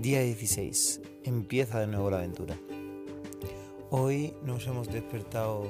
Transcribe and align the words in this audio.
Día 0.00 0.22
16. 0.22 1.02
Empieza 1.24 1.78
de 1.80 1.86
nuevo 1.86 2.08
la 2.08 2.16
aventura. 2.16 2.58
Hoy 3.90 4.32
nos 4.42 4.66
hemos 4.66 4.88
despertado 4.88 5.64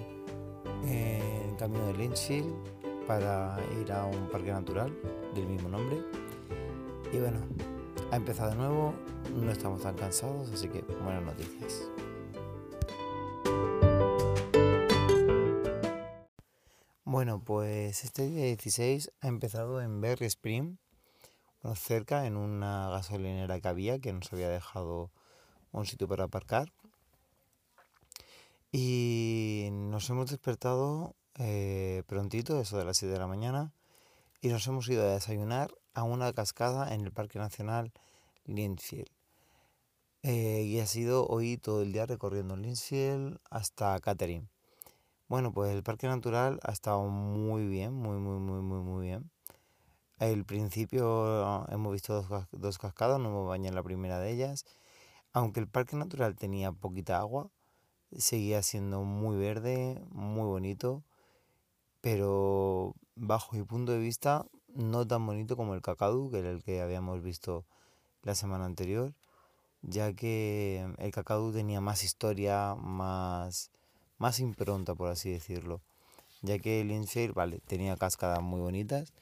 en 0.84 1.56
camino 1.56 1.84
de 1.88 1.95
Lynchfield 1.95 2.54
para 3.08 3.58
ir 3.82 3.90
a 3.90 4.04
un 4.04 4.29
parque 4.29 4.53
natural 4.53 4.96
del 5.35 5.48
mismo 5.48 5.68
nombre. 5.68 6.04
Y 7.12 7.18
bueno, 7.18 7.40
ha 8.12 8.16
empezado 8.16 8.50
de 8.50 8.57
nuevo, 8.57 8.95
no 9.35 9.50
estamos 9.50 9.82
tan 9.82 9.96
cansados, 9.96 10.49
así 10.53 10.68
que 10.68 10.82
buenas 11.03 11.25
noticias. 11.25 11.90
Bueno, 17.03 17.43
pues 17.43 18.04
este 18.04 18.29
día 18.29 18.44
16 18.44 19.11
ha 19.22 19.26
empezado 19.26 19.82
en 19.82 20.00
Berry 20.00 20.26
Spring, 20.26 20.76
cerca, 21.75 22.27
en 22.27 22.37
una 22.37 22.89
gasolinera 22.91 23.61
que 23.61 23.69
había, 23.69 23.99
que 23.99 24.13
nos 24.13 24.32
había 24.32 24.49
dejado 24.49 25.11
un 25.73 25.86
sitio 25.86 26.09
para 26.09 26.25
aparcar. 26.25 26.73
Y 28.73 29.69
nos 29.73 30.09
hemos 30.11 30.31
despertado 30.31 31.14
eh, 31.36 32.03
prontito, 32.06 32.61
eso 32.61 32.78
de 32.78 32.84
las 32.84 32.98
7 32.98 33.12
de 33.12 33.19
la 33.19 33.27
mañana, 33.27 33.73
y 34.41 34.48
nos 34.48 34.67
hemos 34.67 34.89
ido 34.89 35.03
a 35.03 35.14
desayunar 35.14 35.70
a 35.95 36.03
una 36.05 36.33
cascada 36.33 36.95
en 36.95 37.03
el 37.03 37.12
Parque 37.12 37.39
Nacional 37.39 37.92
Linfield. 38.45 39.11
Eh, 40.22 40.62
y 40.64 40.78
ha 40.81 40.86
sido 40.86 41.27
hoy 41.27 41.56
todo 41.56 41.83
el 41.83 41.92
día 41.92 42.06
recorriendo 42.06 42.56
Linfield 42.56 43.39
hasta 43.48 43.98
Catherine. 44.00 44.48
Bueno, 45.28 45.53
pues 45.53 45.72
el 45.72 45.83
Parque 45.83 46.08
Natural 46.08 46.61
ha 46.62 46.72
estado 46.72 47.05
muy 47.05 47.67
bien, 47.67 47.95
muy, 47.95 48.19
muy, 48.19 48.39
muy, 48.39 48.61
muy, 48.61 48.81
muy 48.81 49.06
bien. 49.06 49.31
Al 50.20 50.44
principio 50.44 51.66
hemos 51.70 51.92
visto 51.94 52.47
dos, 52.52 52.78
cascadas, 52.78 53.18
no 53.18 53.30
hemos 53.30 53.48
bañado 53.48 53.70
en 53.70 53.74
la 53.74 53.82
primera 53.82 54.18
de 54.18 54.30
ellas. 54.30 54.66
Aunque 55.32 55.60
el 55.60 55.66
parque 55.66 55.96
natural 55.96 56.36
tenía 56.36 56.72
poquita 56.72 57.18
agua, 57.18 57.50
seguía 58.14 58.62
siendo 58.62 59.02
muy 59.02 59.38
verde, 59.38 59.98
muy 60.10 60.44
bonito, 60.44 61.02
pero 62.02 62.94
bajo 63.14 63.56
mi 63.56 63.62
punto 63.62 63.92
de 63.92 63.98
vista 63.98 64.44
no 64.74 65.06
tan 65.06 65.24
bonito 65.24 65.56
como 65.56 65.74
el 65.74 65.80
cacadu, 65.80 66.30
que 66.30 66.40
era 66.40 66.50
el 66.50 66.62
que 66.62 66.82
habíamos 66.82 67.22
visto 67.22 67.64
la 68.22 68.34
semana 68.34 68.66
anterior, 68.66 69.14
ya 69.80 70.12
que 70.12 70.86
el 70.98 71.12
cacadu 71.12 71.50
tenía 71.50 71.80
más 71.80 72.05
historia, 72.05 72.74
más, 72.74 73.70
más 74.18 74.38
impronta, 74.38 74.94
por 74.94 75.08
así 75.08 75.30
decirlo, 75.30 75.80
ya 76.42 76.58
que 76.58 76.82
el 76.82 76.90
Infield, 76.90 77.32
vale, 77.32 77.60
tenía 77.60 77.96
cascadas 77.96 78.42
muy 78.42 78.60
bonitas, 78.60 79.14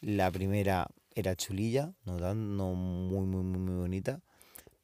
la 0.00 0.30
primera 0.30 0.88
era 1.14 1.36
chulilla, 1.36 1.92
no, 2.04 2.18
no 2.34 2.74
muy, 2.74 3.26
muy, 3.26 3.42
muy, 3.42 3.74
bonita, 3.74 4.20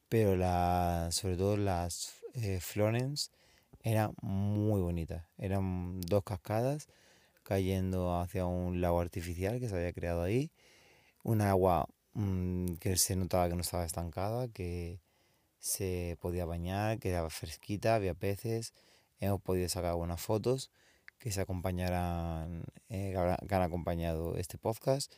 pero 0.09 0.35
la, 0.35 1.09
sobre 1.11 1.37
todo 1.37 1.57
las 1.57 2.21
eh, 2.33 2.59
Florence 2.61 3.31
era 3.83 4.11
muy 4.21 4.81
bonita. 4.81 5.27
Eran 5.37 6.01
dos 6.01 6.23
cascadas 6.23 6.87
cayendo 7.43 8.19
hacia 8.19 8.45
un 8.45 8.81
lago 8.81 8.99
artificial 8.99 9.59
que 9.59 9.69
se 9.69 9.75
había 9.75 9.93
creado 9.93 10.23
ahí. 10.23 10.51
Un 11.23 11.41
agua 11.41 11.87
mm, 12.13 12.75
que 12.75 12.97
se 12.97 13.15
notaba 13.15 13.49
que 13.49 13.55
no 13.55 13.61
estaba 13.61 13.85
estancada, 13.85 14.47
que 14.49 15.01
se 15.59 16.17
podía 16.21 16.45
bañar, 16.45 16.99
que 16.99 17.09
era 17.09 17.29
fresquita, 17.29 17.95
había 17.95 18.13
peces. 18.13 18.73
Hemos 19.19 19.41
podido 19.41 19.69
sacar 19.69 19.91
algunas 19.91 20.21
fotos 20.21 20.71
que 21.19 21.31
se 21.31 21.41
acompañarán, 21.41 22.63
eh, 22.89 23.13
que 23.47 23.55
han 23.55 23.61
acompañado 23.61 24.35
este 24.37 24.57
podcast. 24.57 25.13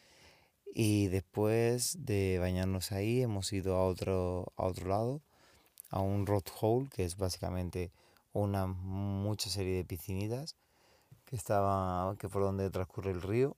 Y 0.74 1.08
después 1.08 2.06
de 2.06 2.38
bañarnos 2.40 2.92
ahí, 2.92 3.22
hemos 3.22 3.52
ido 3.54 3.76
a 3.76 3.86
otro, 3.86 4.54
a 4.56 4.66
otro 4.66 4.88
lado, 4.88 5.22
a 5.90 6.00
un 6.02 6.26
road 6.26 6.44
hole, 6.62 6.90
que 6.90 7.06
es 7.06 7.18
básicamente 7.18 7.92
una 8.34 8.68
mucha 8.68 9.50
serie 9.50 9.78
de 9.78 9.86
piscinitas 9.86 10.56
que 11.26 11.36
estaba, 11.36 12.16
que 12.18 12.30
por 12.30 12.44
donde 12.44 12.70
transcurre 12.70 13.12
el 13.12 13.22
río. 13.22 13.56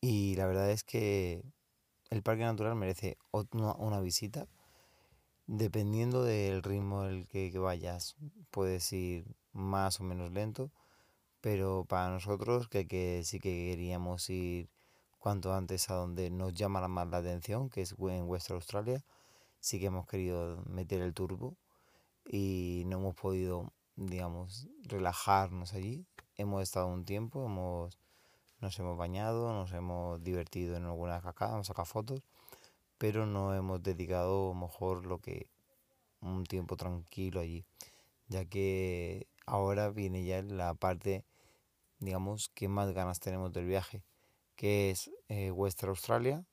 Y 0.00 0.34
la 0.36 0.46
verdad 0.46 0.70
es 0.70 0.82
que 0.82 1.42
el 2.10 2.22
parque 2.22 2.42
natural 2.42 2.74
merece 2.74 3.16
una, 3.30 4.00
visita. 4.00 4.48
Dependiendo 5.46 6.24
del 6.24 6.62
ritmo 6.62 7.04
el 7.04 7.26
que, 7.28 7.50
que 7.52 7.58
vayas, 7.58 8.16
puedes 8.50 8.92
ir 8.92 9.24
más 9.52 10.00
o 10.00 10.04
menos 10.04 10.32
lento, 10.32 10.70
pero 11.40 11.84
para 11.88 12.08
nosotros 12.10 12.68
que, 12.68 13.22
sí 13.24 13.38
que 13.40 13.70
queríamos 13.70 14.30
ir 14.30 14.70
cuanto 15.18 15.54
antes 15.54 15.90
a 15.90 15.94
donde 15.94 16.30
nos 16.30 16.54
llama 16.54 16.86
más 16.88 17.08
la 17.08 17.18
atención, 17.18 17.68
que 17.68 17.82
es 17.82 17.94
en 17.98 18.28
Western 18.28 18.56
Australia, 18.56 19.04
sí 19.60 19.78
que 19.78 19.86
hemos 19.86 20.06
querido 20.06 20.62
meter 20.66 21.00
el 21.00 21.14
turbo 21.14 21.56
y 22.26 22.84
no 22.86 22.98
hemos 22.98 23.14
podido, 23.14 23.72
digamos, 23.96 24.68
relajarnos 24.84 25.74
allí. 25.74 26.06
Hemos 26.36 26.62
estado 26.62 26.88
un 26.88 27.04
tiempo, 27.04 27.44
hemos, 27.46 27.98
nos 28.60 28.78
hemos 28.78 28.96
bañado, 28.96 29.52
nos 29.52 29.72
hemos 29.72 30.22
divertido 30.22 30.76
en 30.76 30.84
algunas 30.84 31.22
cascadas, 31.22 31.54
hemos 31.54 31.66
sacado 31.66 31.86
fotos, 31.86 32.22
pero 32.98 33.26
no 33.26 33.54
hemos 33.54 33.82
dedicado 33.82 34.54
mejor 34.54 35.06
lo 35.06 35.18
que 35.18 35.48
un 36.20 36.44
tiempo 36.44 36.76
tranquilo 36.76 37.40
allí, 37.40 37.64
ya 38.28 38.44
que 38.44 39.26
ahora 39.46 39.90
viene 39.90 40.24
ya 40.24 40.42
la 40.42 40.74
parte, 40.74 41.24
digamos, 41.98 42.48
que 42.50 42.68
más 42.68 42.92
ganas 42.92 43.20
tenemos 43.20 43.52
del 43.52 43.66
viaje, 43.66 44.02
que 44.56 44.90
es 44.90 45.10
eh, 45.28 45.50
Western 45.50 45.90
Australia, 45.90 46.44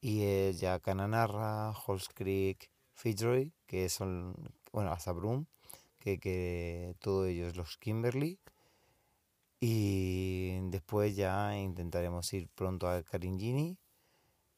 y 0.00 0.22
es 0.22 0.60
ya 0.60 0.78
Cananarra, 0.80 1.72
Halls 1.72 2.08
Creek, 2.14 2.70
Fitzroy, 2.94 3.52
que 3.66 3.88
son, 3.88 4.34
bueno, 4.72 4.92
hasta 4.92 5.12
Broome, 5.12 5.46
que, 5.98 6.18
que 6.18 6.94
todos 7.00 7.28
ellos 7.28 7.56
los 7.56 7.76
Kimberley. 7.78 8.38
Y 9.58 10.58
después 10.70 11.16
ya 11.16 11.56
intentaremos 11.56 12.32
ir 12.34 12.48
pronto 12.54 12.88
a 12.88 13.02
Caringini 13.02 13.78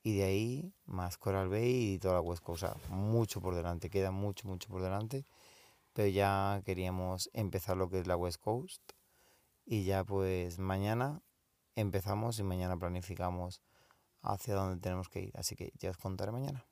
y 0.03 0.17
de 0.17 0.25
ahí 0.25 0.75
más 0.87 1.17
Coral 1.19 1.49
Bay 1.49 1.95
y 1.95 1.99
toda 1.99 2.15
la 2.15 2.21
West 2.21 2.43
Coast. 2.43 2.65
O 2.65 2.67
sea, 2.67 2.77
mucho 2.91 3.41
por 3.41 3.55
delante, 3.55 3.91
queda 3.91 4.11
mucho, 4.11 4.49
mucho 4.49 4.69
por 4.69 4.83
delante 4.83 5.25
pero 5.93 6.09
ya 6.09 6.63
queríamos 6.65 7.31
empezar 7.33 7.77
lo 7.77 7.89
que 7.89 8.01
es 8.01 8.07
la 8.07 8.17
West 8.17 8.41
Coast 8.41 8.83
y 9.65 9.85
ya 9.85 10.05
pues 10.05 10.59
mañana 10.59 11.23
empezamos 11.75 12.39
y 12.39 12.43
mañana 12.43 12.77
planificamos 12.77 13.63
hacia 14.23 14.55
dónde 14.55 14.81
tenemos 14.81 15.09
que 15.09 15.21
ir, 15.21 15.33
así 15.37 15.57
que 15.57 15.73
ya 15.79 15.91
os 15.91 15.97
contaré 15.97 16.33
mañana. 16.33 16.67